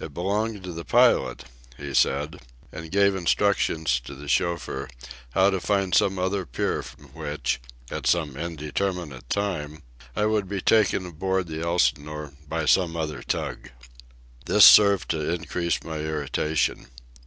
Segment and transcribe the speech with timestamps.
[0.00, 1.44] It belonged to the pilot,
[1.76, 2.40] he said,
[2.72, 4.88] and gave instructions to the chauffeur
[5.32, 7.60] how to find some other pier from which,
[7.90, 9.82] at some indeterminate time,
[10.16, 13.68] I should be taken aboard the Elsinore by some other tug.
[14.46, 16.86] This served to increase my irritation.